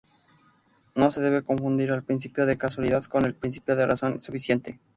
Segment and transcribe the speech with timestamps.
[0.95, 4.79] No se debe confundir al principio de causalidad con el Principio de razón suficiente.